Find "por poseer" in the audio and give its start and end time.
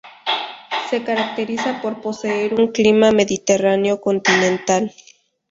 1.79-2.55